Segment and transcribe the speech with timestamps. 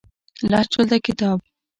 [0.51, 1.39] لس جلده کتاب